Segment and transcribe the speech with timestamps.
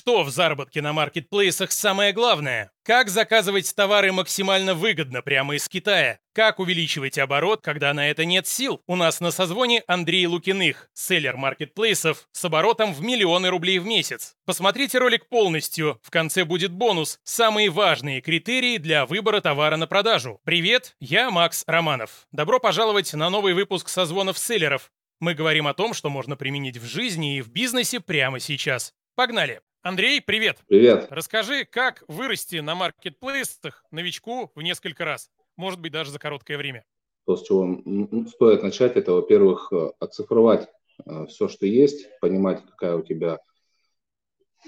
[0.00, 2.72] Что в заработке на маркетплейсах самое главное?
[2.84, 6.20] Как заказывать товары максимально выгодно прямо из Китая?
[6.32, 8.82] Как увеличивать оборот, когда на это нет сил?
[8.86, 14.36] У нас на созвоне Андрей Лукиных, селлер маркетплейсов с оборотом в миллионы рублей в месяц.
[14.46, 17.20] Посмотрите ролик полностью, в конце будет бонус.
[17.22, 20.40] Самые важные критерии для выбора товара на продажу.
[20.44, 22.26] Привет, я Макс Романов.
[22.32, 24.90] Добро пожаловать на новый выпуск созвонов селлеров.
[25.20, 28.94] Мы говорим о том, что можно применить в жизни и в бизнесе прямо сейчас.
[29.14, 29.60] Погнали!
[29.82, 30.58] Андрей, привет.
[30.68, 31.06] Привет.
[31.08, 36.84] Расскажи, как вырасти на маркетплейсах новичку в несколько раз, может быть, даже за короткое время.
[37.24, 37.82] То, с чего
[38.28, 40.68] стоит начать, это, во-первых, э, оцифровать
[41.06, 43.38] э, все, что есть, понимать, какая у тебя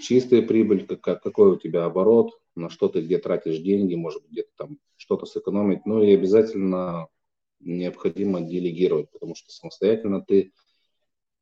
[0.01, 4.51] чистая прибыль, какой у тебя оборот, на что ты где тратишь деньги, может быть, где-то
[4.57, 5.85] там что-то сэкономить.
[5.85, 7.09] Ну и обязательно
[7.60, 10.52] необходимо делегировать, потому что самостоятельно ты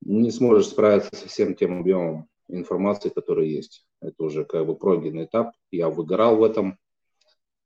[0.00, 3.86] не сможешь справиться со всем тем объемом информации, которая есть.
[4.00, 5.52] Это уже как бы пройденный этап.
[5.70, 6.78] Я выгорал в этом,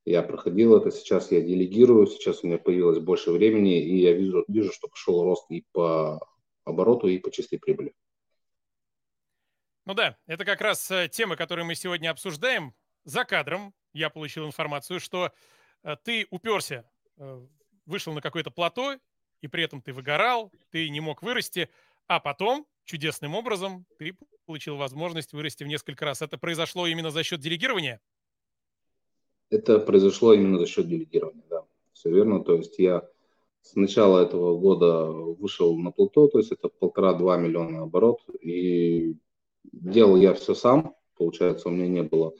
[0.05, 4.45] я проходил это, сейчас я делегирую, сейчас у меня появилось больше времени, и я вижу,
[4.49, 6.21] вижу что пошел рост и по
[6.65, 7.95] обороту, и по чистой прибыли.
[9.87, 12.75] Ну да, это как раз э, тема, которую мы сегодня обсуждаем.
[13.05, 15.31] За кадром я получил информацию, что
[15.83, 16.89] э, ты уперся,
[17.19, 17.47] э,
[17.85, 18.99] вышел на какое-то плато,
[19.43, 21.69] и при этом ты выгорал, ты не мог вырасти,
[22.07, 26.23] а потом чудесным образом ты получил возможность вырасти в несколько раз.
[26.23, 28.01] Это произошло именно за счет делегирования?
[29.51, 31.65] Это произошло именно за счет делегирования, да.
[31.93, 32.43] Все верно.
[32.43, 33.09] То есть я
[33.63, 39.17] с начала этого года вышел на плато, то есть это полтора-два миллиона оборот, и
[39.73, 42.35] делал я все сам, получается, у меня не было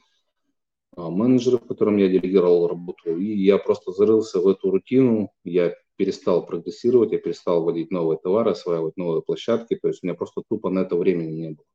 [0.95, 6.45] а, менеджеров, которым я делегировал работу, и я просто зарылся в эту рутину, я перестал
[6.45, 10.69] прогрессировать, я перестал вводить новые товары, осваивать новые площадки, то есть у меня просто тупо
[10.69, 11.65] на это времени не было.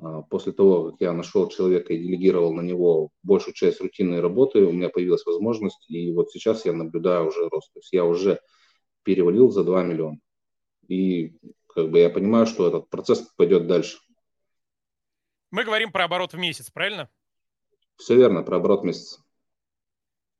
[0.00, 4.60] А, после того, как я нашел человека и делегировал на него большую часть рутинной работы,
[4.60, 7.72] у меня появилась возможность, и вот сейчас я наблюдаю уже рост.
[7.72, 8.40] То есть я уже
[9.02, 10.18] перевалил за 2 миллиона.
[10.88, 11.36] И
[11.68, 13.98] как бы я понимаю, что этот процесс пойдет дальше.
[15.50, 17.08] Мы говорим про оборот в месяц, правильно?
[17.96, 19.20] Все верно, про оборот в месяц.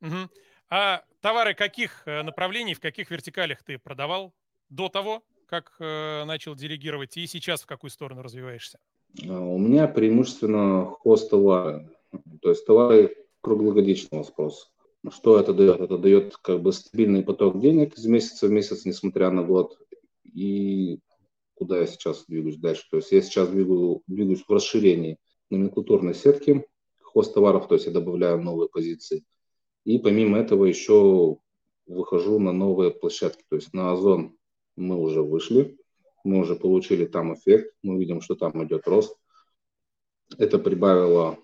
[0.00, 0.28] Угу.
[0.70, 4.34] А товары каких э, направлений, в каких вертикалях ты продавал
[4.68, 8.78] до того, как э, начал делегировать, и сейчас в какую сторону развиваешься?
[9.26, 11.88] А, у меня преимущественно хост товары,
[12.42, 14.66] то есть товары круглогодичного спроса.
[15.10, 15.80] Что это дает?
[15.80, 19.78] Это дает как бы стабильный поток денег из месяца в месяц, несмотря на год.
[20.24, 20.98] И
[21.54, 22.84] куда я сейчас двигаюсь дальше?
[22.90, 25.16] То есть я сейчас двигаю, двигаюсь в расширении
[25.48, 26.66] номенклатурной сетки
[27.00, 29.24] хост товаров, то есть я добавляю новые позиции.
[29.84, 31.38] И помимо этого еще
[31.86, 33.44] выхожу на новые площадки.
[33.48, 34.36] То есть на Озон
[34.76, 35.76] мы уже вышли,
[36.24, 39.16] мы уже получили там эффект, мы видим, что там идет рост.
[40.38, 41.38] Это прибавило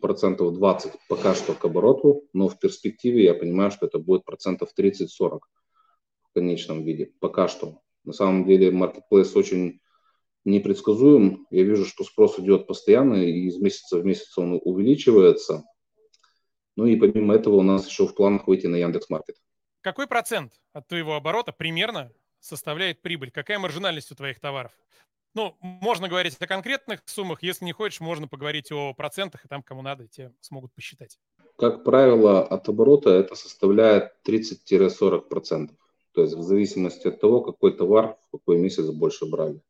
[0.00, 4.70] процентов 20 пока что к обороту, но в перспективе я понимаю, что это будет процентов
[4.78, 5.40] 30-40 в
[6.34, 7.12] конечном виде.
[7.20, 7.80] Пока что.
[8.04, 9.80] На самом деле маркетплейс очень
[10.44, 11.46] непредсказуем.
[11.50, 15.64] Я вижу, что спрос идет постоянно, и из месяца в месяц он увеличивается.
[16.78, 19.34] Ну и помимо этого у нас еще в планах выйти на Яндекс.Маркет.
[19.80, 23.32] Какой процент от твоего оборота примерно составляет прибыль?
[23.32, 24.70] Какая маржинальность у твоих товаров?
[25.34, 27.42] Ну, можно говорить о конкретных суммах.
[27.42, 31.18] Если не хочешь, можно поговорить о процентах, и там, кому надо, те смогут посчитать.
[31.56, 35.70] Как правило, от оборота это составляет 30-40%.
[36.12, 39.60] То есть в зависимости от того, какой товар в какой месяц больше брали.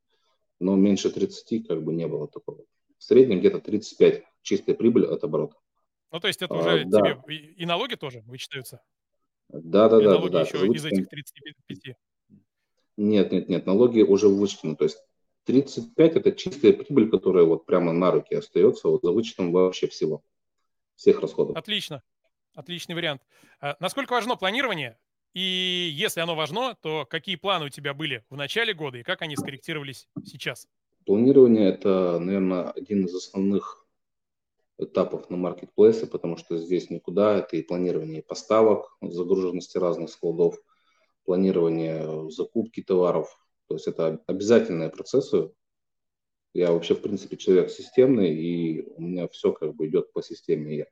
[0.59, 2.65] Но меньше 30 как бы не было такого.
[2.99, 5.55] В среднем где-то 35 чистая прибыль от оборота.
[6.11, 7.01] Ну, то есть это уже а, да.
[7.01, 8.81] тебе и налоги тоже вычитаются?
[9.49, 10.11] Да, да, да.
[10.11, 10.65] Налоги да, еще да.
[10.65, 11.95] из этих 35.
[12.97, 14.75] Нет, нет, нет, налоги уже вычтены.
[14.75, 14.97] То есть
[15.45, 20.23] 35 это чистая прибыль, которая вот прямо на руки остается, вот за вычетом вообще всего,
[20.95, 21.55] всех расходов.
[21.55, 22.03] Отлично,
[22.53, 23.21] отличный вариант.
[23.61, 24.97] А насколько важно планирование?
[25.33, 29.21] И если оно важно, то какие планы у тебя были в начале года и как
[29.21, 30.67] они скорректировались сейчас?
[31.05, 33.78] Планирование– это, наверное, один из основных
[34.79, 40.57] этапов на маркетплейсе, потому что здесь никуда, это и планирование поставок, загруженности разных складов–
[41.29, 43.39] планирование закупки товаров.
[43.67, 45.51] То есть это обязательные процессы.
[46.55, 50.77] Я вообще, в принципе, человек системный, и у меня все как бы идет по системе.
[50.77, 50.85] Я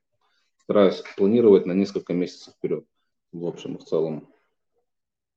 [0.62, 2.84] стараюсь планировать на несколько месяцев вперед,
[3.32, 4.32] в общем и в целом.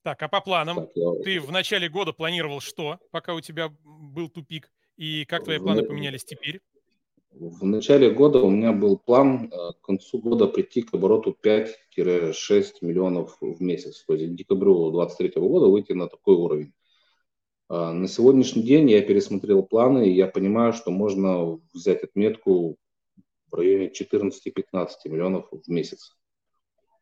[0.04, 0.76] Так, а по планам?
[0.76, 1.12] Так, я...
[1.24, 4.72] Ты в начале года планировал что, пока у тебя был тупик?
[4.98, 6.62] И как твои планы поменялись теперь?
[7.32, 11.74] В начале года у меня был план э, к концу года прийти к обороту 5-6
[12.82, 14.04] миллионов в месяц.
[14.06, 16.74] То есть к декабрю 2023 года выйти на такой уровень.
[17.70, 22.76] А, на сегодняшний день я пересмотрел планы, и я понимаю, что можно взять отметку
[23.50, 26.18] в районе 14-15 миллионов в месяц.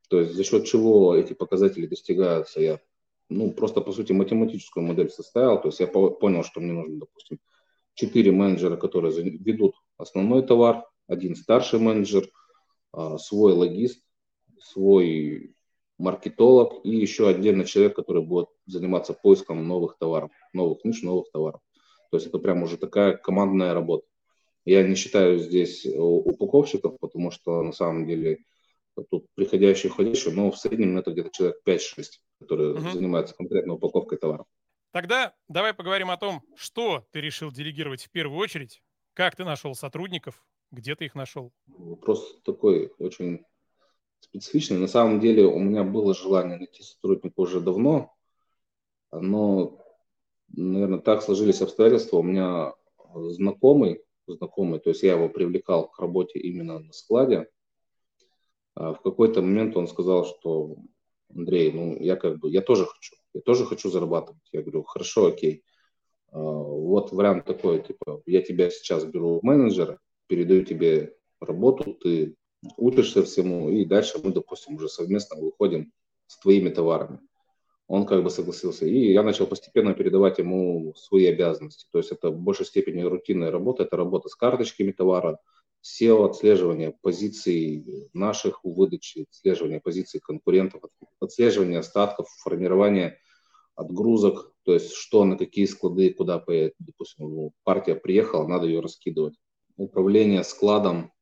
[0.10, 2.80] То есть за счет чего эти показатели достигаются, я
[3.30, 5.60] ну, просто, по сути, математическую модель составил.
[5.60, 7.40] То есть я понял, что мне нужно, допустим,
[7.96, 12.28] 4 менеджера, которые ведут основной товар, один старший менеджер,
[12.92, 14.02] а, свой логист,
[14.60, 15.56] свой
[16.00, 21.62] маркетолог и еще отдельно человек, который будет заниматься поиском новых товаров, новых ниш, новых товаров.
[22.10, 24.08] То есть это прям уже такая командная работа.
[24.66, 28.40] Я не считаю здесь упаковщиков, потому что на самом деле
[29.10, 32.04] тут приходящие, уходящие, но в среднем это где-то человек 5-6,
[32.40, 32.90] которые угу.
[32.90, 34.48] занимаются конкретно упаковкой товаров.
[34.92, 38.82] Тогда давай поговорим о том, что ты решил делегировать в первую очередь,
[39.20, 41.52] как ты нашел сотрудников, где ты их нашел.
[41.68, 43.44] Вопрос такой очень
[44.22, 44.78] специфичный.
[44.78, 48.16] На самом деле у меня было желание найти сотрудника уже давно,
[49.12, 49.78] но,
[50.48, 52.16] наверное, так сложились обстоятельства.
[52.16, 52.76] У меня
[53.14, 57.50] знакомый, знакомый, то есть я его привлекал к работе именно на складе.
[58.74, 60.78] А в какой-то момент он сказал, что
[61.36, 64.48] Андрей, ну я как бы, я тоже хочу, я тоже хочу зарабатывать.
[64.54, 65.66] Я говорю, хорошо, окей.
[66.32, 72.36] А, вот вариант такой, типа, я тебя сейчас беру менеджера, передаю тебе работу, ты
[72.78, 75.92] учишься всему, и дальше мы, допустим, уже совместно выходим
[76.28, 77.20] с твоими товарами.
[77.88, 78.86] Он как бы согласился.
[78.86, 81.88] И я начал постепенно передавать ему свои обязанности.
[81.92, 85.40] То есть это в большей степени рутинная работа, это работа с карточками товара,
[85.84, 90.84] SEO, отслеживание позиций наших выдачи, отслеживание позиций конкурентов,
[91.20, 93.18] отслеживание остатков, формирование
[93.80, 96.74] отгрузок, то есть что на какие склады, куда поедет.
[96.80, 99.36] Допустим, ну, партия приехала, надо ее раскидывать.
[99.78, 101.14] Управление складом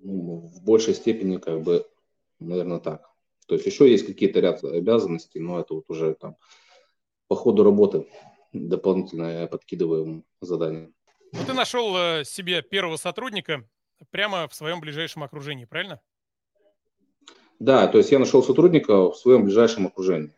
[0.00, 1.86] ну, в большей степени, как бы,
[2.38, 3.08] наверное, так.
[3.46, 6.36] То есть еще есть какие-то ряд обязанностей, но это вот уже там
[7.28, 8.06] по ходу работы
[8.52, 10.92] дополнительно я подкидываю задания.
[11.32, 13.66] Ну, ты нашел э, себе первого сотрудника
[14.10, 16.00] прямо в своем ближайшем окружении, правильно?
[17.58, 20.34] Да, то есть я нашел сотрудника в своем ближайшем окружении.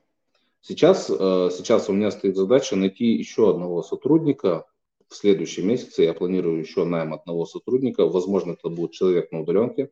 [0.67, 4.65] Сейчас, э, сейчас у меня стоит задача найти еще одного сотрудника,
[5.09, 8.07] в следующем месяце я планирую еще найм одного сотрудника.
[8.07, 9.91] Возможно, это будет человек на удаленке.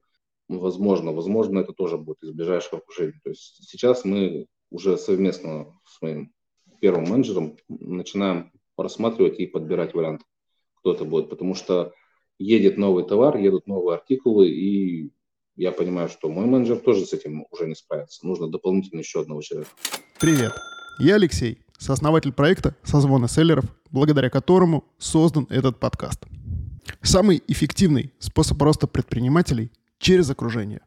[0.49, 3.21] Возможно, возможно, это тоже будет из ближайшего окружения.
[3.23, 6.33] То есть сейчас мы уже совместно с моим
[6.81, 10.23] первым менеджером начинаем рассматривать и подбирать вариант,
[10.77, 11.29] кто это будет.
[11.29, 11.93] Потому что
[12.39, 15.13] едет новый товар, едут новые артикулы, и
[15.57, 18.27] я понимаю, что мой менеджер тоже с этим уже не справится.
[18.27, 19.71] Нужно дополнительно еще одного человека.
[20.19, 20.53] Привет,
[20.99, 26.25] я Алексей сооснователь проекта «Созвоны селлеров», благодаря которому создан этот подкаст.
[27.03, 30.81] Самый эффективный способ роста предпринимателей через окружение.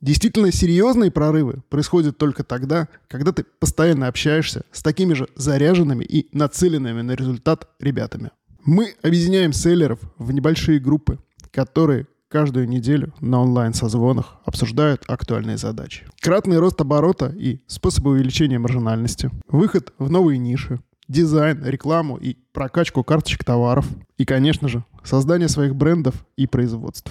[0.00, 6.28] Действительно серьезные прорывы происходят только тогда, когда ты постоянно общаешься с такими же заряженными и
[6.36, 8.30] нацеленными на результат ребятами.
[8.64, 11.18] Мы объединяем селлеров в небольшие группы,
[11.50, 12.06] которые
[12.36, 16.04] каждую неделю на онлайн-созвонах обсуждают актуальные задачи.
[16.20, 23.02] Кратный рост оборота и способы увеличения маржинальности, выход в новые ниши, дизайн, рекламу и прокачку
[23.02, 23.88] карточек товаров.
[24.18, 27.10] И, конечно же, создание своих брендов и производств.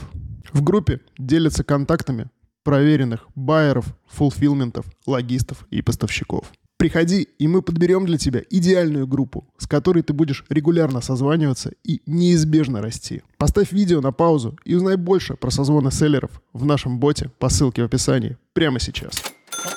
[0.54, 2.30] В группе делятся контактами
[2.64, 6.52] проверенных байеров, фулфилментов, логистов и поставщиков.
[6.86, 12.04] Приходи, и мы подберем для тебя идеальную группу, с которой ты будешь регулярно созваниваться и
[12.06, 13.24] неизбежно расти.
[13.40, 17.82] Поставь видео на паузу и узнай больше про созвоны селлеров в нашем боте по ссылке
[17.82, 19.16] в описании прямо сейчас.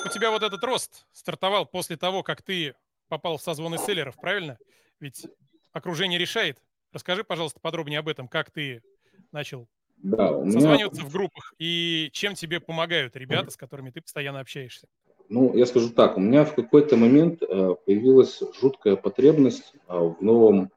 [0.05, 2.75] У тебя вот этот рост стартовал после того, как ты
[3.07, 4.59] попал в созвоны селлеров, правильно?
[4.99, 5.25] Ведь
[5.73, 6.59] окружение решает.
[6.93, 8.83] Расскажи, пожалуйста, подробнее об этом, как ты
[9.31, 10.51] начал да, меня...
[10.51, 14.87] созваниваться в группах и чем тебе помогают ребята, с которыми ты постоянно общаешься.
[15.29, 20.21] Ну, я скажу так, у меня в какой-то момент э, появилась жуткая потребность э, в
[20.21, 20.71] новом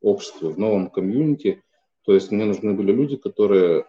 [0.00, 1.64] обществе, в новом комьюнити.
[2.04, 3.86] То есть мне нужны были люди, которые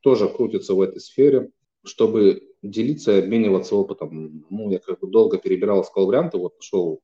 [0.00, 1.50] тоже крутятся в этой сфере,
[1.84, 4.46] чтобы делиться и обмениваться опытом.
[4.48, 7.02] Ну, я как бы долго перебирал, искал варианты, вот нашел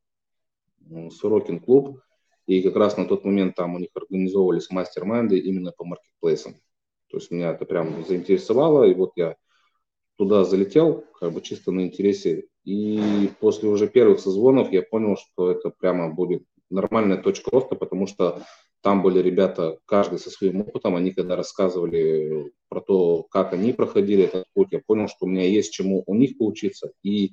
[1.11, 2.01] Сорокин клуб,
[2.47, 6.55] и как раз на тот момент там у них организовывались мастер-майнды именно по маркетплейсам.
[7.11, 9.37] То есть меня это прям заинтересовало, и вот я
[10.17, 12.47] туда залетел, как бы чисто на интересе.
[12.65, 18.07] И после уже первых созвонов я понял, что это прямо будет нормальная точка роста, потому
[18.07, 18.43] что
[18.81, 24.25] там были ребята, каждый со своим опытом, они когда рассказывали про то, как они проходили
[24.25, 26.93] этот путь, я понял, что у меня есть чему у них поучиться.
[27.03, 27.33] И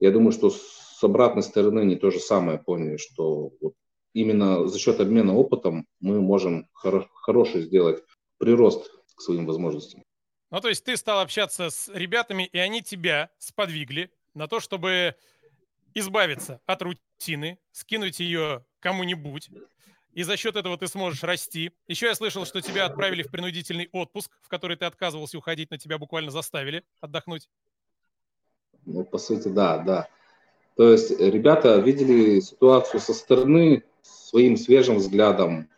[0.00, 3.74] я думаю, что с обратной стороны они то же самое поняли, что вот
[4.14, 8.02] именно за счет обмена опытом мы можем хоро- хороший сделать
[8.38, 10.02] прирост к своим возможностям.
[10.50, 15.14] Ну, то есть ты стал общаться с ребятами, и они тебя сподвигли на то, чтобы
[15.94, 19.50] избавиться от рутины, скинуть ее кому-нибудь,
[20.12, 21.70] и за счет этого ты сможешь расти.
[21.86, 25.78] Еще я слышал, что тебя отправили в принудительный отпуск, в который ты отказывался уходить, на
[25.78, 27.48] тебя буквально заставили отдохнуть.
[28.86, 30.08] Ну, по сути, да, да.
[30.76, 35.68] То есть ребята видели ситуацию со стороны своим свежим взглядом.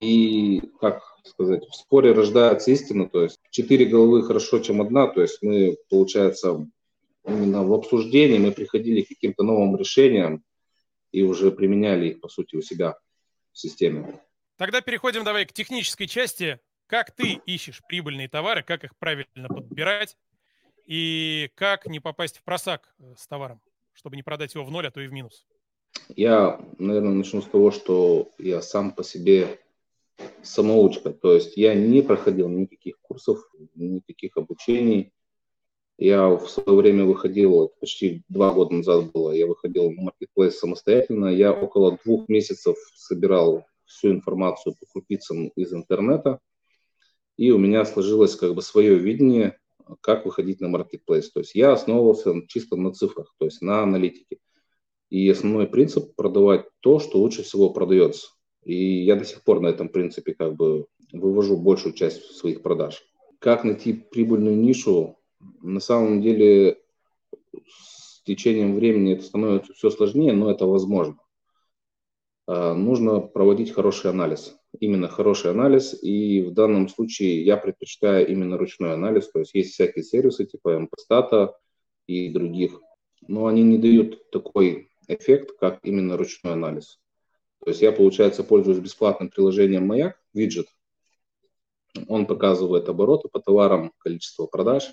[0.00, 5.22] И, как сказать, в споре рождается истина, то есть четыре головы хорошо, чем одна, то
[5.22, 6.66] есть мы, получается,
[7.26, 10.42] именно в обсуждении мы приходили к каким-то новым решениям
[11.12, 12.96] и уже применяли их, по сути, у себя
[13.52, 14.20] в системе.
[14.56, 16.60] Тогда переходим давай к технической части.
[16.86, 20.16] Как ты ищешь прибыльные товары, как их правильно подбирать
[20.86, 23.60] и как не попасть в просак э, с товаром,
[23.94, 25.46] чтобы не продать его в ноль, а то и в минус?
[26.14, 29.58] Я, наверное, начну с того, что я сам по себе
[30.42, 31.10] самоучка.
[31.10, 35.12] То есть я не проходил никаких курсов, никаких обучений.
[35.98, 41.26] Я в свое время выходил, почти два года назад было, я выходил на маркетплейс самостоятельно.
[41.26, 46.40] Я около двух месяцев собирал всю информацию по крупицам из интернета.
[47.36, 49.58] И у меня сложилось как бы свое видение,
[50.00, 51.30] как выходить на маркетплейс.
[51.30, 54.38] То есть я основывался чисто на цифрах, то есть на аналитике.
[55.10, 58.28] И основной принцип– продавать то, что лучше всего продается.
[58.64, 63.02] И я до сих пор на этом принципе как бы вывожу большую часть своих продаж.
[63.38, 65.18] Как найти прибыльную нишу?
[65.60, 66.78] На самом деле
[67.66, 71.16] с течением времени это становится все сложнее, но это возможно.
[72.46, 74.56] А, нужно проводить хороший анализ.
[74.78, 76.00] Именно хороший анализ.
[76.02, 79.28] И в данном случае я предпочитаю именно ручной анализ.
[79.30, 81.56] То есть есть всякие сервисы типа МПстата
[82.06, 82.80] и других.
[83.26, 87.01] Но они не дают такой эффект, как именно ручной анализ.
[87.64, 90.66] То есть я, получается, пользуюсь бесплатным приложением «Маяк», виджет.
[92.08, 94.90] Он показывает обороты по товарам, количество продаж.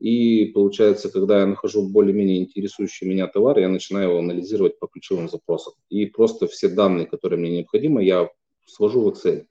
[0.00, 5.28] И получается, когда я нахожу более-менее интересующий меня товар, я начинаю его анализировать по ключевым
[5.28, 5.74] запросам.
[5.88, 8.28] И просто все данные, которые мне необходимы, я
[8.66, 9.46] свожу в Excel.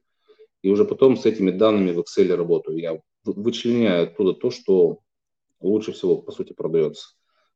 [0.62, 2.78] И уже потом с этими данными в Excel работаю.
[2.78, 5.00] Я вычленяю оттуда то, что
[5.62, 7.10] лучше всего, по сути, продается.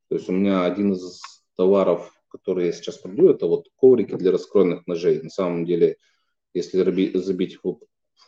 [0.08, 1.22] То есть у меня один из
[1.58, 5.22] товаров которые я сейчас продаю, это вот коврики для раскроенных ножей.
[5.22, 5.98] На самом деле,
[6.54, 6.82] если
[7.18, 7.80] забить в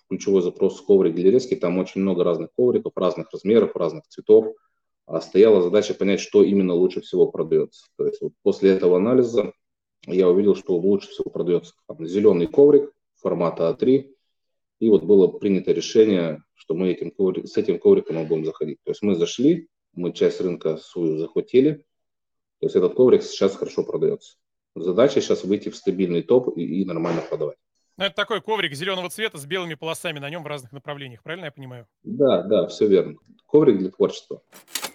[0.10, 4.56] ключевой запрос коврик для резки, там очень много разных ковриков, разных размеров, разных цветов.
[5.06, 7.88] А стояла задача понять, что именно лучше всего продается.
[7.98, 9.52] То есть вот после этого анализа
[10.06, 14.10] я увидел, что лучше всего продается там, зеленый коврик формата А3.
[14.80, 18.80] И вот было принято решение, что мы этим коврик, с этим ковриком мы будем заходить.
[18.84, 21.86] То есть мы зашли, мы часть рынка свою захватили,
[22.64, 24.38] то есть этот коврик сейчас хорошо продается.
[24.74, 27.58] Задача сейчас выйти в стабильный топ и, и нормально продавать.
[27.98, 31.46] Ну, это такой коврик зеленого цвета с белыми полосами на нем в разных направлениях, правильно
[31.46, 31.88] я понимаю?
[32.04, 33.18] Да, да, все верно.
[33.48, 34.42] Коврик для творчества.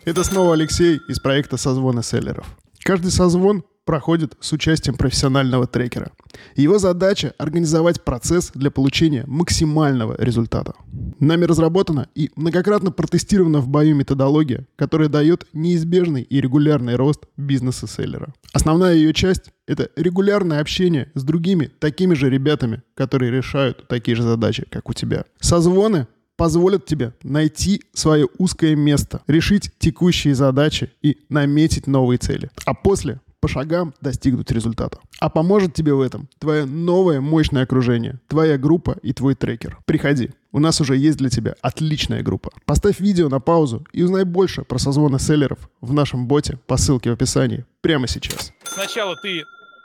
[0.07, 2.47] Это снова Алексей из проекта «Созвоны селлеров».
[2.83, 6.13] Каждый созвон проходит с участием профессионального трекера.
[6.57, 10.75] Его задача– организовать процесс для получения максимального результата.
[11.21, 17.87] Нами разработана и многократно протестирована в бою методология, которая дает неизбежный и регулярный рост бизнеса
[17.87, 18.35] селлера.
[18.53, 24.23] Основная ее часть– это регулярное общение с другими такими же ребятами, которые решают такие же
[24.23, 25.25] задачи, как у тебя.
[25.41, 32.49] Созвоны позволят тебе найти свое узкое место, решить текущие задачи и наметить новые цели.
[32.65, 34.99] А после по шагам достигнуть результата.
[35.21, 39.79] А поможет тебе в этом твое новое мощное окружение, твоя группа и твой трекер.
[39.85, 42.51] Приходи, у нас уже есть для тебя отличная группа.
[42.65, 47.11] Поставь видео на паузу и узнай больше про созвоны селлеров в нашем боте по ссылке
[47.11, 48.53] в описании прямо сейчас.
[48.65, 49.45] Сначала ты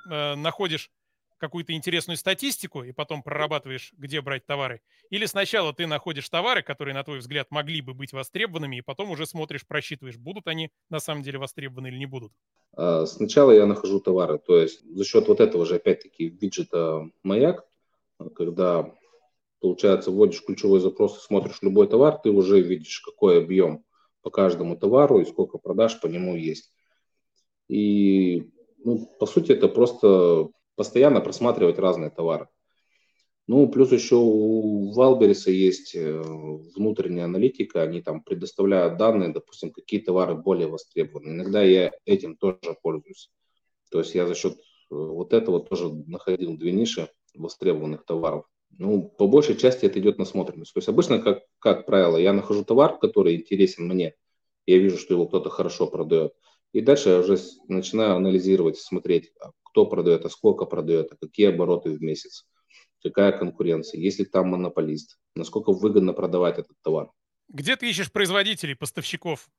[0.09, 0.89] э, находишь
[1.43, 4.79] какую-то интересную статистику и потом прорабатываешь, где брать товары?
[5.09, 9.11] Или сначала ты находишь товары, которые, на твой взгляд, могли бы быть востребованными, и потом
[9.11, 12.31] уже смотришь, просчитываешь, будут они на самом деле востребованы или не будут?
[12.77, 17.65] А, сначала я нахожу товары, то есть за счет вот этого же, опять-таки, виджета «Маяк»,
[18.35, 18.89] когда,
[19.59, 23.83] получается, вводишь ключевой запрос и смотришь любой товар, ты уже видишь, какой объем
[24.21, 26.71] по каждому товару и сколько продаж по нему есть.
[27.67, 28.49] И,
[28.85, 32.47] ну, по сути, это просто постоянно просматривать разные товары.
[33.45, 36.21] Ну, плюс еще у Валбериса есть э,
[36.75, 41.31] внутренняя аналитика, они там предоставляют данные, допустим, какие товары более востребованы.
[41.31, 43.29] Иногда я этим тоже пользуюсь.
[43.91, 44.57] То есть я за счет э,
[44.89, 48.45] вот этого тоже находил две ниши востребованных товаров.
[48.77, 50.73] Ну, по большей части это идет насмотренность.
[50.73, 54.15] То есть обычно, как, как правило, я нахожу товар, который интересен мне,
[54.65, 56.33] я вижу, что его кто-то хорошо продает,
[56.71, 57.37] и дальше я уже
[57.67, 62.45] начинаю анализировать, смотреть, а кто продает, а сколько продает, а какие обороты в месяц,
[63.01, 67.09] какая конкуренция, есть ли там монополист, насколько выгодно продавать этот товар.
[67.49, 69.49] Где ты ищешь производителей, поставщиков?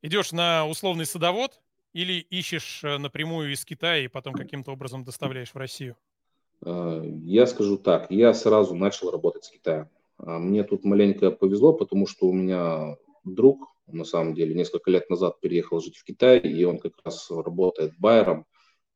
[0.00, 1.60] Идешь на условный садовод
[1.92, 5.96] Или ищешь э, напрямую из Китая и потом каким-то образом доставляешь в Россию?
[6.64, 9.88] А, я скажу так, я сразу начал работать с Китаем.
[10.16, 15.10] А, мне тут маленько повезло, потому что у меня друг, на самом деле, несколько лет
[15.10, 18.46] назад переехал жить в Китай, и он как раз работает байером.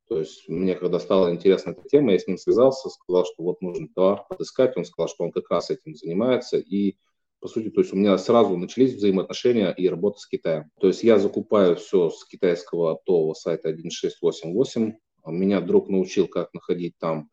[0.08, 3.60] То есть мне, когда стала интересна эта тема, я с ним связался, сказал, что вот
[3.60, 4.76] нужно товар подыскать.
[4.76, 6.58] Он сказал, что он как раз этим занимается.
[6.58, 6.96] И,
[7.40, 10.70] по сути, то есть у меня сразу начались взаимоотношения и работа с Китаем.
[10.80, 14.94] То есть я закупаю все с китайского оптового сайта 1688.
[15.26, 17.28] Меня друг научил, как находить там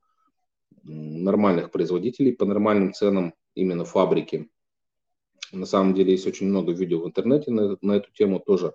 [0.82, 4.50] нормальных производителей по нормальным ценам, именно фабрики.
[5.51, 8.74] На самом деле есть очень много видео в интернете на, на эту тему тоже,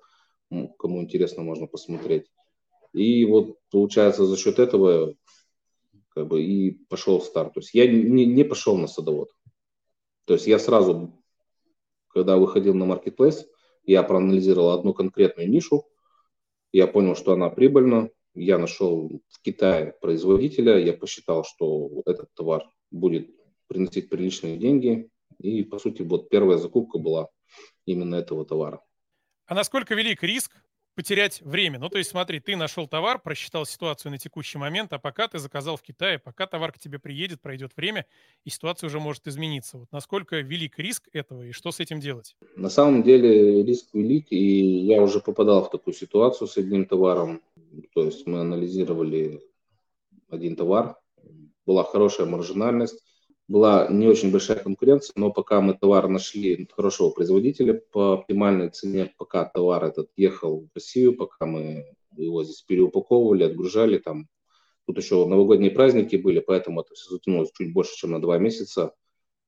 [0.79, 2.27] кому интересно, можно посмотреть.
[2.93, 5.15] И вот получается за счет этого
[6.11, 7.55] как бы и пошел старт.
[7.55, 9.31] То есть я не, не пошел на садовод.
[10.25, 11.13] То есть я сразу,
[12.09, 13.47] когда выходил на маркетплейс,
[13.85, 15.85] я проанализировал одну конкретную нишу,
[16.73, 22.69] я понял, что она прибыльна, я нашел в Китае производителя, я посчитал, что этот товар
[22.91, 23.31] будет
[23.67, 27.29] приносить приличные деньги, и, по сути, вот первая закупка была
[27.87, 28.83] именно этого товара.
[29.47, 30.53] А насколько велик риск
[30.99, 31.79] потерять время.
[31.79, 35.39] Ну, то есть, смотри, ты нашел товар, просчитал ситуацию на текущий момент, а пока ты
[35.39, 38.05] заказал в Китае, пока товар к тебе приедет, пройдет время,
[38.45, 39.79] и ситуация уже может измениться.
[39.79, 42.37] Вот насколько велик риск этого и что с этим делать?
[42.57, 47.43] На самом деле риск велик, и я уже попадал в такую ситуацию с одним товаром.
[47.95, 49.41] То есть мы анализировали
[50.29, 50.97] один товар,
[51.65, 53.05] была хорошая маржинальность,
[53.49, 59.13] была не очень большая конкуренция, но пока мы товар нашли хорошего производителя по оптимальной цене,
[59.17, 61.87] пока товар этот ехал в Россию, пока мы
[62.17, 64.29] его здесь переупаковывали, отгружали, там
[64.87, 68.95] тут еще новогодние праздники были, поэтому это все затянулось чуть больше, чем на два месяца.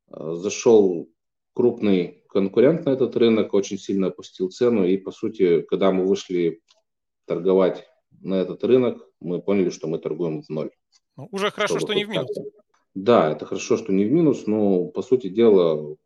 [0.08, 1.10] А, зашел
[1.52, 6.62] крупный конкурент на этот рынок, очень сильно опустил цену, и по сути, когда мы вышли
[7.26, 7.86] торговать
[8.20, 10.70] на этот рынок, мы поняли, что мы торгуем в ноль.
[11.16, 12.30] Ну, уже хорошо, что не в минус.
[12.94, 15.96] Да, это хорошо, что не в минус, но по сути дела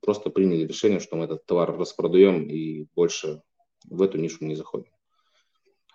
[0.00, 3.42] просто приняли решение, что мы этот товар распродаем и больше
[3.88, 4.92] в эту нишу не заходим.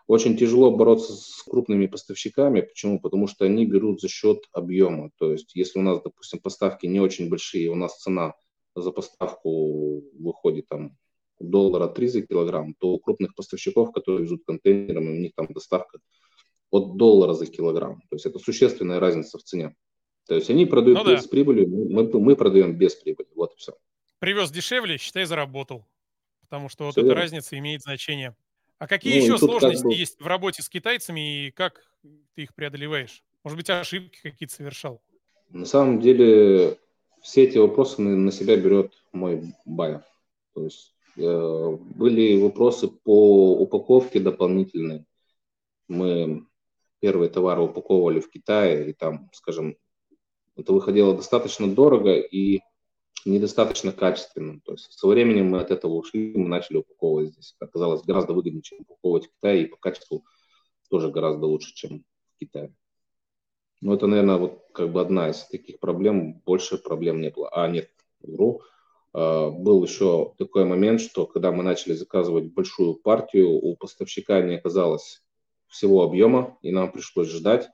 [0.07, 2.61] Очень тяжело бороться с крупными поставщиками.
[2.61, 3.01] Почему?
[3.01, 5.11] Потому что они берут за счет объема.
[5.17, 8.33] То есть, если у нас, допустим, поставки не очень большие, у нас цена
[8.73, 10.97] за поставку выходит там
[11.41, 15.99] доллара 3 за килограмм, то у крупных поставщиков, которые везут контейнерами, у них там доставка
[16.71, 18.01] от доллара за килограмм.
[18.09, 19.75] То есть это существенная разница в цене.
[20.27, 21.17] То есть они продают ну, да.
[21.21, 23.27] с прибылью, мы, мы продаем без прибыли.
[23.35, 23.73] Вот и все.
[24.19, 25.85] Привез дешевле, считай, заработал.
[26.41, 27.21] Потому что вот все эта верно.
[27.21, 28.35] разница имеет значение.
[28.77, 29.95] А какие ну, еще сложности как бы...
[29.95, 31.81] есть в работе с китайцами и как
[32.35, 33.23] ты их преодолеваешь?
[33.43, 35.01] Может быть, ошибки какие-то совершал?
[35.49, 36.77] На самом деле
[37.21, 40.03] все эти вопросы на, на себя берет мой байер.
[40.53, 45.05] То есть э, были вопросы по упаковке дополнительной.
[45.87, 46.45] Мы
[46.99, 49.77] первые товары упаковывали в Китае, и там, скажем,
[50.57, 52.61] это выходило достаточно дорого и
[53.25, 54.59] недостаточно качественно.
[54.65, 57.55] То есть со временем мы от этого ушли, мы начали упаковывать здесь.
[57.59, 60.25] Оказалось гораздо выгоднее, чем упаковывать в Китае, и по качеству
[60.89, 62.03] тоже гораздо лучше, чем
[62.35, 62.73] в Китае.
[63.81, 66.41] Ну, это, наверное, вот как бы одна из таких проблем.
[66.45, 67.49] Больше проблем не было.
[67.49, 67.89] А, нет,
[68.21, 68.61] вру.
[69.13, 74.55] Uh, был еще такой момент, что когда мы начали заказывать большую партию, у поставщика не
[74.55, 75.23] оказалось
[75.67, 77.69] всего объема, и нам пришлось ждать,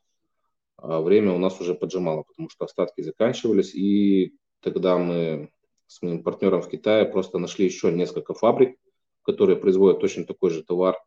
[0.78, 5.50] а время у нас уже поджимало, потому что остатки заканчивались, и тогда мы
[5.88, 8.78] с моим партнером в Китае просто нашли еще несколько фабрик,
[9.24, 10.98] которые производят точно такой же товар.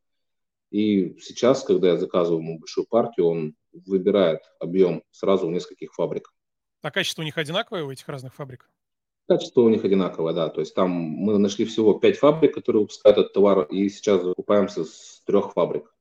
[0.70, 6.32] И сейчас, когда я заказываю ему большую партию, он выбирает объем сразу в нескольких фабрик.
[6.82, 8.70] А качество у них одинаковое у этих разных фабрик?
[9.28, 10.48] Качество у них одинаковое, да.
[10.48, 14.84] То есть там мы нашли всего пять фабрик, которые выпускают этот товар, и сейчас закупаемся
[14.84, 15.95] с трех фабрик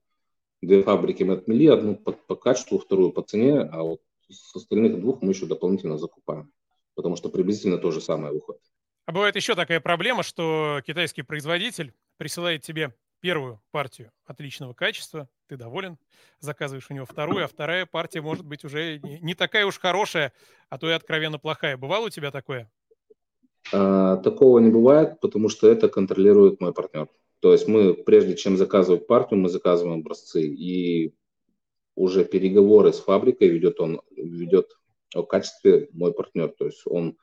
[0.62, 5.00] две фабрики мы отмели, одну по, по качеству, вторую по цене, а вот с остальных
[5.00, 6.52] двух мы еще дополнительно закупаем,
[6.96, 8.62] потому что приблизительно то же самое выходит.
[9.06, 15.58] А бывает еще такая проблема, что китайский производитель присылает тебе первую партию отличного качества, ты
[15.58, 15.98] доволен,
[16.40, 20.34] заказываешь у него вторую, а вторая партия может быть уже не такая уж хорошая,
[20.70, 21.78] а то и откровенно плохая.
[21.78, 22.70] Бывало у тебя такое?
[23.74, 27.08] А, такого не бывает, потому что это контролирует мой партнер.
[27.46, 30.48] То есть мы, прежде чем заказывать партию, мы заказываем образцы.
[30.48, 31.14] И
[31.94, 34.76] уже переговоры с фабрикой ведет он, ведет
[35.14, 36.48] о качестве мой партнер.
[36.58, 37.20] То есть он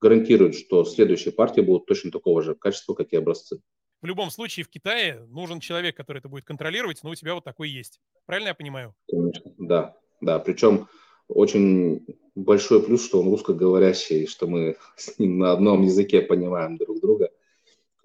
[0.00, 3.60] гарантирует, что следующие партии будут точно такого же качества, как и образцы.
[4.02, 7.42] В любом случае в Китае нужен человек, который это будет контролировать, но у тебя вот
[7.42, 8.00] такой есть.
[8.24, 8.94] Правильно я понимаю?
[9.10, 9.96] Конечно, да.
[10.20, 10.86] Да, причем
[11.26, 17.00] очень большой плюс, что он русскоговорящий, что мы с ним на одном языке понимаем друг
[17.00, 17.32] друга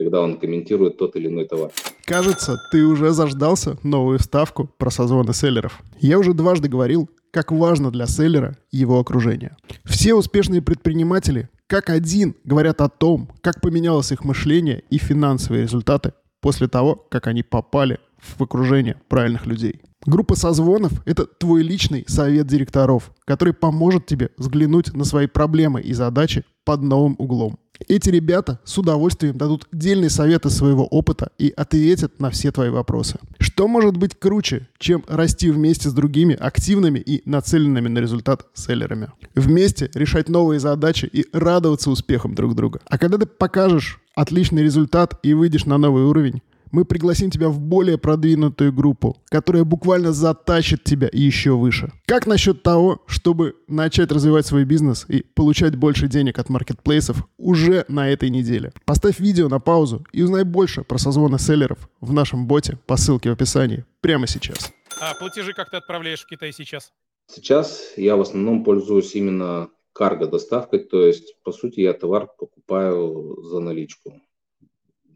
[0.01, 1.69] когда он комментирует тот или иной товар.
[2.05, 5.79] Кажется, ты уже заждался новую вставку про созвоны селлеров.
[5.99, 9.55] Я уже дважды говорил, как важно для селлера его окружение.
[9.85, 16.13] Все успешные предприниматели как один говорят о том, как поменялось их мышление и финансовые результаты
[16.41, 19.81] после того, как они попали в окружение правильных людей.
[20.05, 25.93] Группа созвонов– это твой личный совет директоров, который поможет тебе взглянуть на свои проблемы и
[25.93, 27.59] задачи под новым углом.
[27.87, 33.19] Эти ребята с удовольствием дадут дельные советы своего опыта и ответят на все твои вопросы.
[33.39, 39.09] Что может быть круче, чем расти вместе с другими активными и нацеленными на результат селлерами?
[39.35, 42.79] Вместе решать новые задачи и радоваться успехам друг друга.
[42.85, 46.41] А когда ты покажешь отличный результат и выйдешь на новый уровень,
[46.71, 51.91] мы пригласим тебя в более продвинутую группу, которая буквально затащит тебя еще выше.
[52.05, 57.85] Как насчет того, чтобы начать развивать свой бизнес и получать больше денег от маркетплейсов уже
[57.87, 58.71] на этой неделе?
[58.85, 63.29] Поставь видео на паузу и узнай больше про созвоны селлеров в нашем боте по ссылке
[63.29, 64.71] в описании прямо сейчас.
[64.99, 66.91] А платежи как ты отправляешь в Китай сейчас?
[67.27, 73.59] Сейчас я в основном пользуюсь именно карго-доставкой, то есть, по сути, я товар покупаю за
[73.59, 74.21] наличку.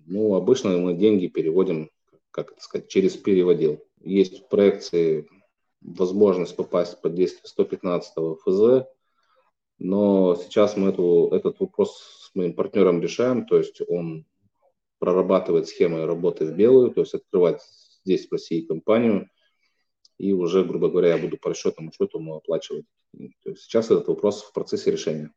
[0.05, 1.89] Ну, обычно мы деньги переводим,
[2.31, 3.83] как это сказать, через переводил.
[4.01, 5.27] Есть в проекции
[5.81, 8.13] возможность попасть под действие 115
[8.43, 8.87] ФЗ,
[9.77, 14.25] но сейчас мы эту, этот вопрос с моим партнером решаем, то есть он
[14.99, 17.61] прорабатывает схемы работы в белую, то есть открывать
[18.03, 19.29] здесь в России компанию,
[20.17, 22.85] и уже, грубо говоря, я буду по расчетному счету ему оплачивать.
[23.43, 25.31] То есть сейчас этот вопрос в процессе решения.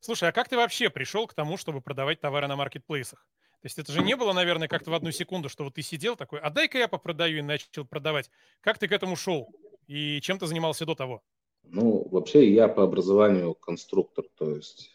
[0.00, 3.26] Слушай, а как ты вообще пришел к тому, чтобы продавать товары на маркетплейсах?
[3.64, 6.16] То есть это же не было, наверное, как-то в одну секунду, что вот ты сидел
[6.16, 8.30] такой, а дай-ка я попродаю и начал продавать.
[8.60, 9.48] Как ты к этому шел?
[9.86, 11.22] И чем ты занимался до того?
[11.62, 14.90] Ну, вообще я по образованию конструктор, то есть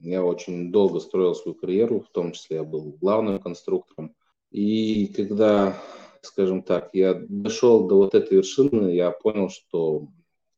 [0.00, 4.14] я очень долго строил свою карьеру, в том числе я был главным конструктором.
[4.50, 5.78] И когда,
[6.22, 10.08] скажем так, я дошел до вот этой вершины, я понял, что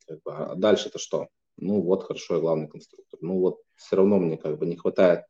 [0.07, 1.27] как бы, а дальше-то что?
[1.57, 3.19] Ну вот, хорошо, я главный конструктор.
[3.21, 5.25] Ну вот все равно мне как бы не хватает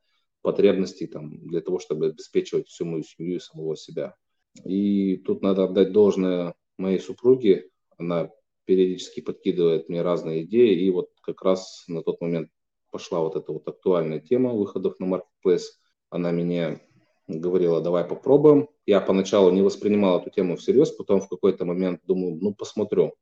[0.47, 4.15] потребностей там, для того, чтобы обеспечивать всю мою семью и самого себя.
[4.63, 7.69] И тут надо отдать должное моей супруге.
[7.97, 8.29] Она
[8.63, 10.73] периодически подкидывает мне разные идеи.
[10.85, 12.49] И вот как раз на тот момент
[12.91, 15.65] пошла вот эта вот актуальная тема выходов на Marketplace.
[16.09, 16.79] Она мне
[17.27, 18.69] говорила, давай попробуем.
[18.85, 23.15] Я поначалу не воспринимал эту тему всерьез, потом в какой-то момент думаю, ну посмотрю.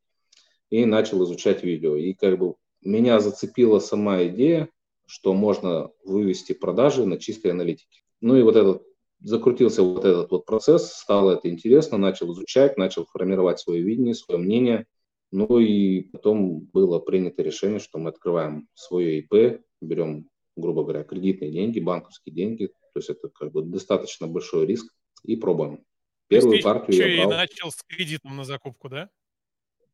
[0.70, 1.96] И начал изучать видео.
[1.96, 4.70] И как бы меня зацепила сама идея,
[5.06, 8.02] что можно вывести продажи на чистой аналитике.
[8.22, 8.84] Ну и вот этот
[9.20, 14.40] закрутился вот этот вот процесс, стало это интересно, начал изучать, начал формировать свое видение, свое
[14.40, 14.86] мнение.
[15.32, 21.52] Ну и потом было принято решение, что мы открываем свое ИП, берем, грубо говоря, кредитные
[21.52, 22.68] деньги, банковские деньги.
[22.68, 25.84] То есть это как бы достаточно большой риск и пробуем.
[26.28, 27.34] Первую партию еще я брал.
[27.34, 29.10] и начал с кредитом на закупку, да?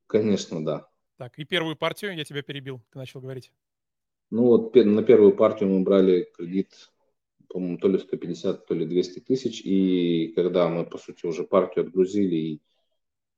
[0.07, 0.87] Конечно, да.
[1.17, 3.51] Так, и первую партию я тебя перебил, ты начал говорить.
[4.31, 6.89] Ну вот на первую партию мы брали кредит,
[7.49, 9.61] по-моему, то ли 150, то ли 200 тысяч.
[9.61, 12.61] И когда мы, по сути, уже партию отгрузили и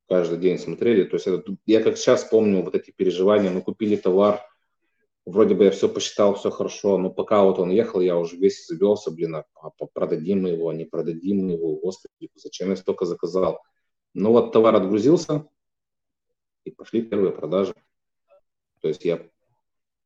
[0.08, 3.96] каждый день смотрели, то есть это, я как сейчас помню вот эти переживания, мы купили
[3.96, 4.42] товар,
[5.26, 8.68] вроде бы я все посчитал, все хорошо, но пока вот он ехал, я уже весь
[8.68, 12.76] завелся, блин, а, а продадим мы его, а не продадим мы его, господи, зачем я
[12.76, 13.62] столько заказал.
[14.14, 15.48] Ну вот товар отгрузился,
[16.66, 17.74] и пошли первые продажи.
[18.82, 19.26] То есть я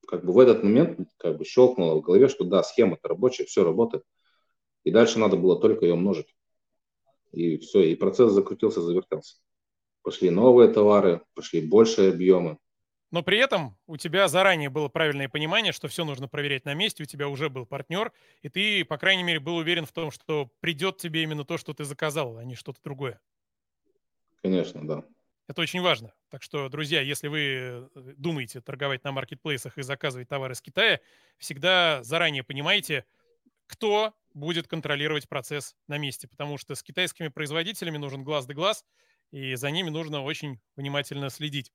[0.08, 3.64] как бы в этот момент как бы щелкнуло в голове, что да, схема-то рабочая, все
[3.64, 4.04] работает.
[4.84, 6.34] И дальше надо было только ее множить.
[7.34, 9.36] И все, и процесс закрутился, завертелся.
[10.02, 12.58] Пошли новые товары, пошли большие объемы.
[13.12, 17.04] Но при этом у тебя заранее было правильное понимание, что все нужно проверять на месте,
[17.04, 20.50] у тебя уже был партнер, и ты, по крайней мере, был уверен в том, что
[20.60, 23.20] придет тебе именно то, что ты заказал, а не что-то другое.
[24.42, 25.04] Конечно, да.
[25.48, 26.14] Это очень важно.
[26.30, 31.00] Так что, друзья, если вы э, думаете торговать на маркетплейсах и заказывать товары из Китая,
[31.38, 33.06] всегда заранее понимайте,
[33.66, 38.86] кто будет контролировать процесс на месте, потому что с китайскими производителями нужен глаз да глаз,
[39.32, 41.72] и за ними нужно очень внимательно следить.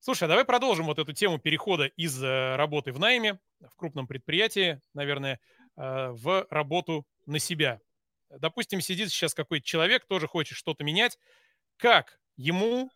[0.00, 4.06] Слушай, а давай продолжим вот эту тему перехода из э, работы в найме, в крупном
[4.06, 5.40] предприятии, наверное,
[5.76, 7.80] э, в работу на себя.
[8.30, 11.18] Допустим, сидит сейчас какой-то человек, тоже хочет что-то менять.
[11.76, 12.90] Как ему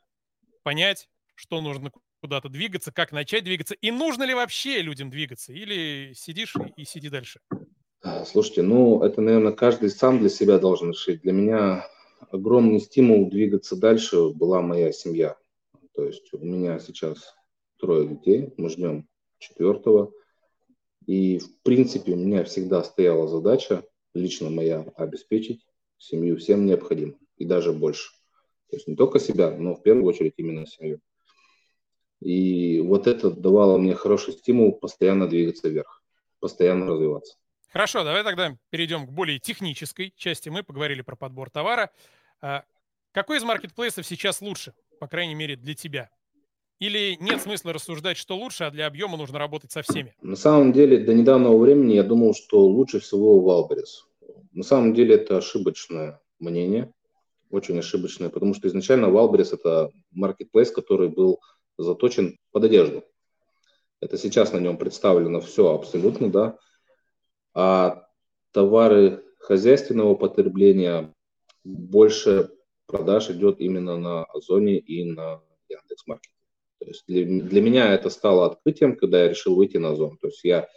[0.63, 6.15] понять, что нужно куда-то двигаться, как начать двигаться, и нужно ли вообще людям двигаться, или
[6.15, 7.41] сидишь и, сиди дальше?
[8.25, 11.21] Слушайте, ну, это, наверное, каждый сам для себя должен решить.
[11.23, 11.87] Для меня
[12.31, 15.37] огромный стимул двигаться дальше была моя семья.
[15.95, 17.35] То есть у меня сейчас
[17.79, 20.13] трое детей, мы ждем четвертого.
[21.07, 25.67] И, в принципе, у меня всегда стояла задача, лично моя, обеспечить
[25.99, 28.11] Семью всем необходимо, и даже больше.
[28.73, 30.99] То есть не только себя, но в первую очередь именно семью.
[32.21, 36.03] И вот это давало мне хороший стимул постоянно двигаться вверх,
[36.41, 37.37] постоянно развиваться.
[37.69, 40.49] Хорошо, давай тогда перейдем к более технической части.
[40.49, 41.91] Мы поговорили про подбор товара.
[42.41, 42.65] А
[43.13, 46.09] какой из маркетплейсов сейчас лучше, по крайней мере, для тебя?
[46.79, 50.15] Или нет смысла рассуждать, что лучше, а для объема нужно работать со всеми?
[50.23, 54.07] На самом деле, до недавнего времени я думал, что лучше всего Wildberries.
[54.53, 56.91] На самом деле это ошибочное мнение,
[57.53, 61.41] очень ошибочное, потому что изначально Wildberries это маркетплейс, который был
[61.79, 63.05] заточен под одежду.
[64.01, 66.59] Это сейчас на нем представлено все абсолютно, да.
[67.55, 68.07] А
[68.53, 71.13] товары хозяйственного потребления
[71.65, 72.51] больше
[72.87, 76.35] продаж идет именно на Озоне и на Яндекс.Маркете.
[76.79, 80.17] То есть для, для меня это стало открытием, когда я решил выйти на Озон.
[80.19, 80.69] То есть я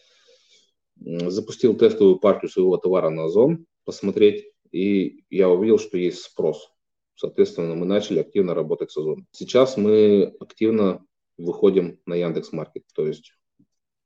[0.95, 6.69] запустил тестовую партию своего товара на Озон, посмотреть, и я увидел, что есть спрос.
[7.15, 9.25] Соответственно, мы начали активно работать с Озоном.
[9.31, 11.05] Сейчас мы активно
[11.37, 13.31] выходим на Яндекс Маркет, то есть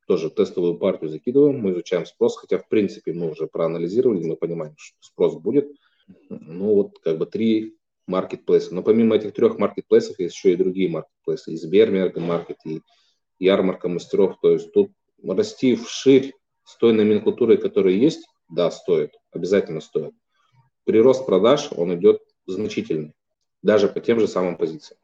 [0.06, 4.74] тоже тестовую партию закидываем, мы изучаем спрос, хотя в принципе мы уже проанализировали, мы понимаем,
[4.78, 5.68] что спрос будет.
[6.28, 8.72] Ну вот как бы три маркетплейса.
[8.72, 11.52] Но помимо этих трех маркетплейсов есть еще и другие маркетплейсы.
[11.52, 12.80] И Сбермерга маркет, и
[13.40, 14.38] ярмарка мастеров.
[14.40, 16.32] То есть тут расти вширь
[16.64, 20.14] с той номенклатурой, которая есть, да, стоит, обязательно стоит.
[20.84, 23.14] Прирост продаж, он идет значительный,
[23.62, 24.98] даже по тем же самым позициям.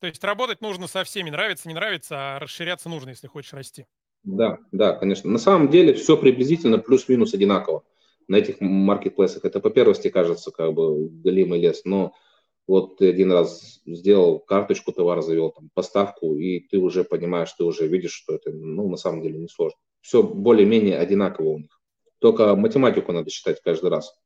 [0.00, 3.86] То есть работать нужно со всеми, нравится, не нравится, а расширяться нужно, если хочешь расти.
[4.24, 5.30] Да, да, конечно.
[5.30, 7.84] На самом деле все приблизительно плюс-минус одинаково
[8.28, 9.44] на этих маркетплейсах.
[9.44, 12.14] Это по первости кажется как бы галимый лес, но
[12.66, 17.64] вот ты один раз сделал карточку, товар завел, там, поставку, и ты уже понимаешь, ты
[17.64, 19.78] уже видишь, что это, ну, на самом деле не сложно.
[20.00, 21.80] Все более-менее одинаково у них.
[22.18, 24.16] Только математику надо считать каждый раз.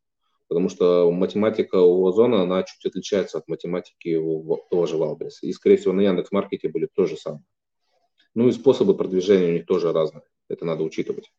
[0.49, 5.47] Потому что математика у Озона, она чуть отличается от математики у того же Валбриса.
[5.47, 7.43] И, скорее всего, на Яндекс.Маркете были то же самое.
[8.35, 10.23] Ну и способы продвижения у них тоже разные.
[10.49, 11.33] Это надо учитывать.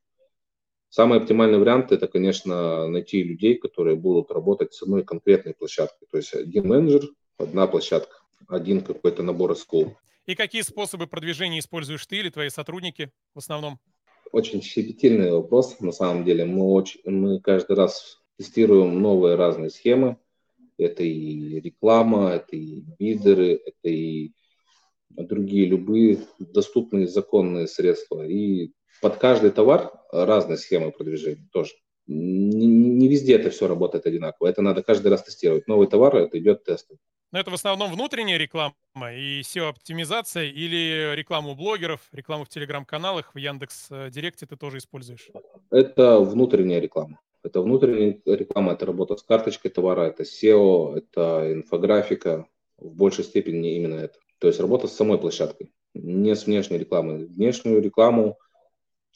[0.90, 6.08] Самый оптимальный вариант– это, конечно, найти людей, которые будут работать с одной конкретной площадкой.
[6.10, 8.18] То есть один менеджер, одна площадка,
[8.48, 9.96] один какой-то набор скул.
[10.26, 13.80] И какие способы продвижения используешь ты или твои сотрудники в основном?
[14.32, 16.46] Очень щепетильный вопрос, на самом деле.
[16.46, 20.18] Мы, очень, мы каждый раз тестируем новые разные схемы.
[20.78, 24.32] Это и реклама, это и бидеры, это и
[25.10, 28.28] другие любые доступные законные средства.
[28.28, 28.72] И
[29.02, 31.74] под каждый товар разная схема продвижения тоже.
[32.06, 34.48] Не, не везде это все работает одинаково.
[34.48, 35.68] Это надо каждый раз тестировать.
[35.68, 36.90] Новый товар, это идет тест.
[37.32, 38.74] Но это в основном внутренняя реклама
[39.14, 45.30] и SEO-оптимизация или рекламу блогеров, рекламу в телеграм-каналах, в Яндекс Директе ты тоже используешь?
[45.70, 47.20] Это внутренняя реклама.
[47.44, 52.48] Это внутренняя реклама, это работа с карточкой товара, это SEO, это инфографика,
[52.78, 54.20] в большей степени именно это.
[54.40, 57.26] То есть работа с самой площадкой, не с внешней рекламой.
[57.26, 58.38] Внешнюю рекламу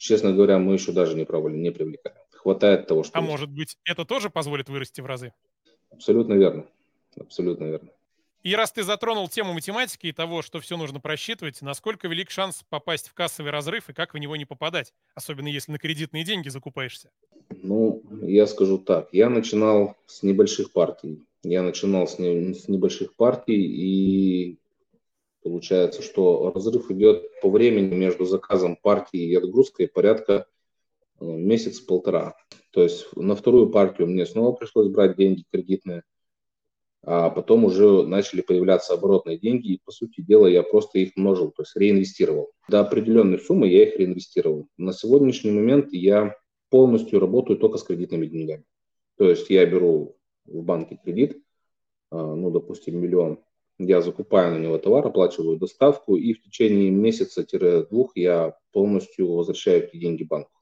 [0.02, 2.16] честно говоря, мы еще даже не пробовали, не привлекаем.
[2.32, 3.16] Хватает того, что...
[3.16, 3.30] А есть.
[3.30, 5.32] может быть, это тоже позволит вырасти в разы?
[5.90, 6.66] Абсолютно верно.
[7.16, 7.88] Абсолютно верно.
[8.42, 12.64] И раз ты затронул тему математики и того, что все нужно просчитывать, насколько велик шанс
[12.68, 16.48] попасть в кассовый разрыв и как в него не попадать, особенно если на кредитные деньги
[16.48, 17.10] закупаешься?
[17.62, 19.08] Ну, я скажу так.
[19.12, 21.22] Я начинал с небольших партий.
[21.44, 24.58] Я начинал с, не, с небольших партий, и
[25.42, 30.46] Получается, что разрыв идет по времени между заказом партии и отгрузкой порядка
[31.20, 32.36] э, месяц-полтора.
[32.70, 36.04] То есть на вторую партию мне снова пришлось брать деньги кредитные,
[37.04, 41.50] а потом уже начали появляться оборотные деньги, и, по сути дела, я просто их множил,
[41.50, 42.52] то есть реинвестировал.
[42.68, 44.68] До определенной суммы я их реинвестировал.
[44.76, 46.36] На сегодняшний момент я
[46.70, 48.64] полностью работаю только с кредитными деньгами.
[49.18, 51.36] То есть я беру в банке кредит,
[52.12, 53.40] э, ну, допустим, миллион,
[53.78, 59.96] я закупаю на него товар, оплачиваю доставку, и в течение месяца-двух я полностью возвращаю эти
[59.96, 60.52] деньги банку,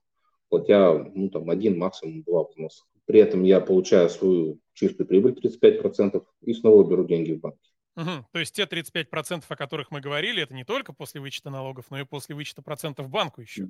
[0.48, 2.84] платя ну, там, один, максимум два взноса.
[3.10, 7.58] При этом я получаю свою чистую прибыль 35% и снова беру деньги в банке.
[7.96, 8.26] Угу.
[8.30, 11.98] То есть те 35%, о которых мы говорили, это не только после вычета налогов, но
[11.98, 13.68] и после вычета процентов банку еще.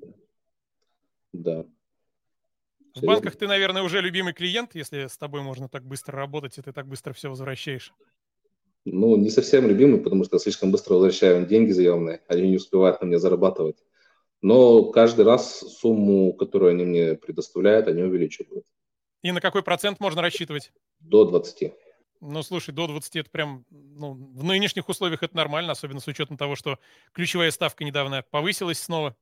[1.33, 1.64] Да.
[2.94, 6.61] В банках ты, наверное, уже любимый клиент, если с тобой можно так быстро работать, и
[6.61, 7.94] ты так быстро все возвращаешь.
[8.85, 13.00] Ну, не совсем любимый, потому что слишком быстро возвращаю им деньги заемные, они не успевают
[13.00, 13.79] на мне зарабатывать.
[14.42, 18.66] Но каждый раз сумму, которую они мне предоставляют, они увеличивают.
[19.22, 20.72] И на какой процент можно рассчитывать?
[21.00, 21.72] До 20.
[22.20, 26.37] Ну, слушай, до 20 это прям, ну, в нынешних условиях это нормально, особенно с учетом
[26.37, 26.78] того, что
[27.12, 29.16] ключевая ставка недавно повысилась снова.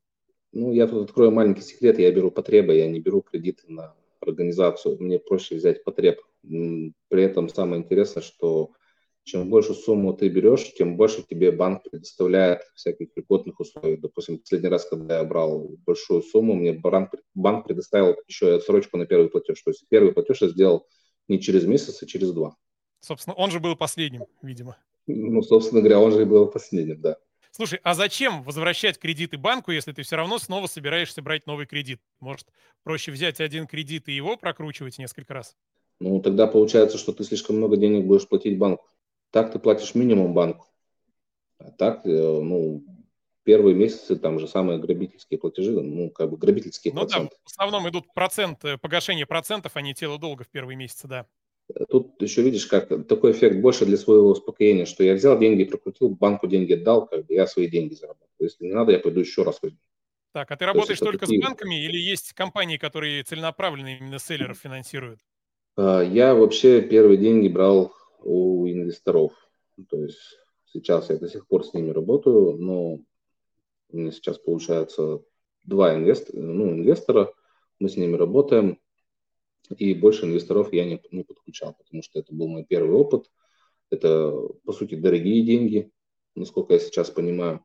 [0.52, 4.96] Ну, я тут открою маленький секрет, я беру потребы, я не беру кредиты на организацию,
[5.00, 8.72] мне проще взять потреб При этом самое интересное, что
[9.28, 13.98] чем больше сумму ты берешь, тем больше тебе банк предоставляет всяких льготных условий.
[13.98, 19.04] Допустим, последний раз, когда я брал большую сумму, мне банк, банк предоставил еще отсрочку на
[19.04, 19.60] первый платеж.
[19.62, 20.86] То есть первый платеж я сделал
[21.28, 22.56] не через месяц, а через два.
[23.00, 24.78] Собственно, он же был последним, видимо.
[25.06, 27.18] Ну, собственно говоря, он же и был последним, да.
[27.50, 32.00] Слушай, а зачем возвращать кредиты банку, если ты все равно снова собираешься брать новый кредит?
[32.20, 32.46] Может,
[32.82, 35.54] проще взять один кредит и его прокручивать несколько раз?
[36.00, 38.86] Ну, тогда получается, что ты слишком много денег будешь платить банку.
[39.30, 40.66] Так ты платишь минимум банку.
[41.58, 42.84] А так, э, ну,
[43.44, 47.34] первые месяцы там же самые грабительские платежи, ну, как бы грабительские ну, проценты.
[47.34, 51.08] да, в основном идут процент, э, погашение процентов, а не тело долга в первые месяцы,
[51.08, 51.26] да.
[51.90, 56.08] Тут еще видишь, как такой эффект больше для своего успокоения, что я взял деньги, прокрутил,
[56.10, 58.28] банку деньги отдал, как бы я свои деньги заработал.
[58.38, 59.78] Если не надо, я пойду еще раз возьму.
[60.32, 61.40] Так, а ты работаешь только такие...
[61.40, 65.20] с банками или есть компании, которые целенаправленно именно селлеров финансируют?
[65.76, 69.33] Я вообще первые деньги брал у инвесторов.
[69.88, 75.22] То есть сейчас я до сих пор с ними работаю, но у меня сейчас получается
[75.64, 77.33] два инвестора, ну, инвестора,
[77.78, 78.78] мы с ними работаем
[79.76, 83.31] и больше инвесторов я не, не подключал, потому что это был мой первый опыт.
[83.90, 84.33] Это,
[84.64, 85.90] по сути, дорогие деньги,
[86.35, 87.64] насколько я сейчас понимаю.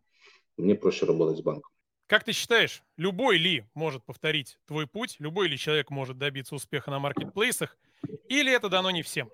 [0.58, 1.72] Мне проще работать с банком.
[2.08, 6.92] Как ты считаешь, любой ли может повторить твой путь, любой ли человек может добиться успеха
[6.92, 7.78] на маркетплейсах,
[8.28, 9.30] или это дано не всем?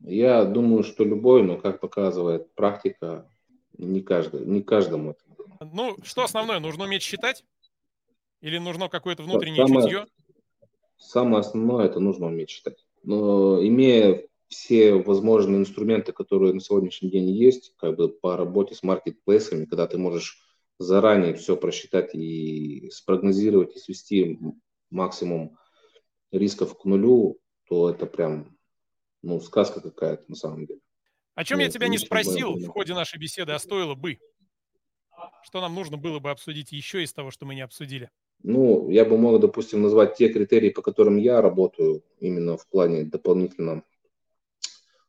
[0.00, 3.30] Я думаю, что любой, но, как показывает практика,
[3.76, 5.20] не, каждый, не каждому это.
[5.72, 6.58] Ну, что основное?
[6.58, 7.44] Нужно уметь считать?
[8.40, 9.82] Или нужно какое-то внутреннее Самое...
[9.82, 10.06] чутье?
[10.96, 12.84] Самое основное– это нужно уметь читать.
[13.02, 18.82] Но имея все возможные инструменты, которые на сегодняшний день есть, как бы по работе с
[18.82, 20.42] маркетплейсами, когда ты можешь
[20.78, 24.38] заранее все просчитать и спрогнозировать и свести
[24.90, 25.56] максимум
[26.32, 27.38] рисков к нулю,
[27.68, 28.56] то это прям
[29.22, 30.80] ну, сказка какая-то на самом деле.
[31.34, 34.18] О чем ну, я тебя не спросил в ходе нашей беседы, а стоило бы?
[35.42, 38.10] Что нам нужно было бы обсудить еще из того, что мы не обсудили?
[38.42, 43.04] Ну, я бы мог, допустим, назвать те критерии, по которым я работаю именно в плане
[43.04, 43.82] дополнительного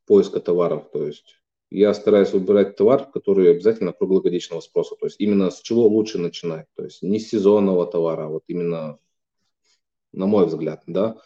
[0.06, 0.90] поиска товаров.
[0.92, 1.38] То есть
[1.70, 4.96] я стараюсь выбирать товар, который обязательно круглогодичного спроса.
[5.00, 6.68] То есть именно с чего лучше начинать.
[6.76, 9.00] То есть не с сезонного товара, а вот именно,
[10.12, 11.18] на мой взгляд, да,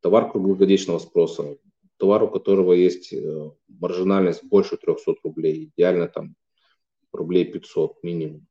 [0.00, 1.56] товар круглогодичного спроса.
[1.98, 6.34] Товар, у которого есть э, маржинальность больше 300 рублей, идеально там
[7.12, 8.46] рублей 500 минимум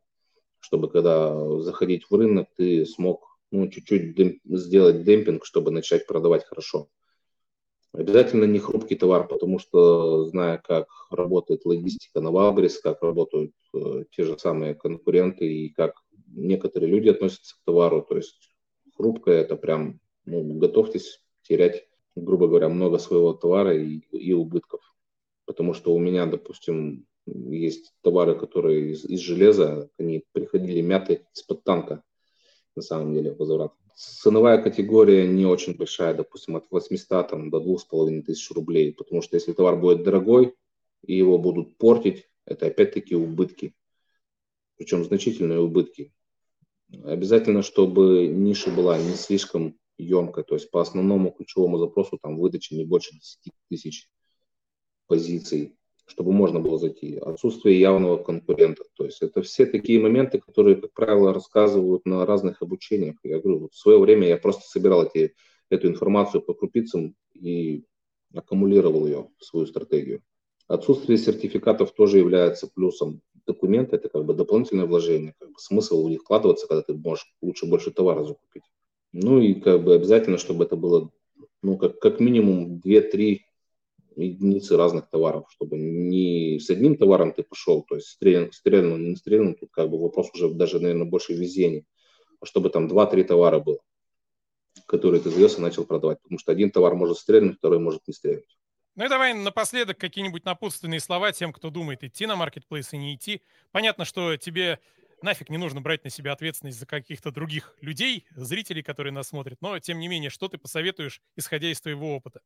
[0.64, 6.46] чтобы когда заходить в рынок, ты смог ну, чуть-чуть демп, сделать демпинг, чтобы начать продавать
[6.46, 6.88] хорошо.
[7.92, 14.06] Обязательно не хрупкий товар, потому что, зная, как работает логистика на Валбрис, как работают э,
[14.10, 18.50] те же самые конкуренты и как некоторые люди относятся к товару, то есть
[18.98, 24.82] хрупкое это прям, ну, готовьтесь терять, грубо говоря, много своего товара и, и убытков.
[25.46, 31.64] Потому что у меня, допустим, есть товары, которые из, из железа, они приходили мятые из-под
[31.64, 32.04] танка,
[32.76, 33.74] на самом деле, возврат.
[33.96, 39.54] Ценовая категория не очень большая, допустим, от 800 там, до 2500 рублей, потому что если
[39.54, 40.56] товар будет дорогой,
[41.04, 43.76] и его будут портить, это опять-таки убытки,
[44.78, 46.14] причем значительные убытки.
[47.04, 52.76] Обязательно, чтобы ниша была не слишком емкая, то есть по основному ключевому запросу там выдача
[52.76, 54.10] не больше 10 тысяч
[55.08, 55.76] позиций
[56.06, 57.18] чтобы можно было зайти.
[57.18, 58.84] Отсутствие явного конкурента.
[58.96, 63.16] То есть это все такие моменты, которые, как правило, рассказывают на разных обучениях.
[63.24, 65.34] Я говорю, вот в свое время я просто собирал эти,
[65.70, 67.86] эту информацию по крупицам и
[68.34, 70.22] аккумулировал ее в свою стратегию.
[70.68, 73.22] Отсутствие сертификатов тоже является плюсом.
[73.46, 75.36] Документы– это как бы дополнительное вложение.
[75.40, 78.64] Как бы смысл в них вкладываться, когда ты можешь лучше больше товара закупить.
[79.14, 81.10] Ну и как бы обязательно, чтобы это было
[81.62, 83.40] ну, как, как минимум 2-3
[84.16, 89.16] единицы разных товаров, чтобы не с одним товаром ты пошел, то есть стрельнул, стрельнул, не
[89.16, 91.86] стрельнул, тут как бы вопрос уже даже, наверное, больше везения,
[92.40, 93.80] а чтобы там 2-3 товара было,
[94.86, 98.14] которые ты завез и начал продавать, потому что один товар может стрельнуть, второй может не
[98.14, 98.58] стрельнуть.
[98.96, 103.16] Ну и давай напоследок какие-нибудь напутственные слова тем, кто думает идти на маркетплейс и не
[103.16, 103.42] идти.
[103.72, 104.80] Понятно, что тебе
[105.24, 109.58] нафиг не нужно брать на себя ответственность за каких-то других людей, зрителей, которые нас смотрят,
[109.62, 112.42] но тем не менее, что ты посоветуешь, исходя из твоего опыта?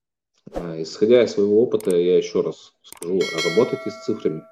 [0.53, 4.43] А, исходя из своего опыта, я еще раз скажу, работайте с цифрами.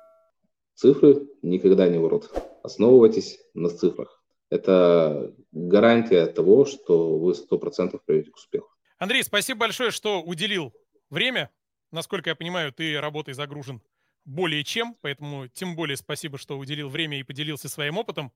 [0.73, 2.29] Цифры никогда не врут.
[2.63, 4.21] Основывайтесь на цифрах.
[4.49, 8.69] Это гарантия того, что вы 100% придете к успеху.
[8.97, 10.73] Андрей, спасибо большое, что уделил
[11.09, 11.49] время.
[11.91, 13.81] Насколько я понимаю, ты работой загружен
[14.25, 18.31] более чем, поэтому тем более спасибо, что уделил время и поделился своим опытом.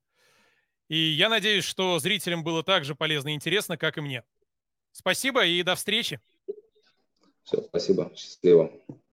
[0.87, 4.23] И я надеюсь, что зрителям было так же полезно и интересно, как и мне.
[4.91, 6.19] Спасибо и до встречи.
[7.43, 8.71] Все, спасибо, счастливо.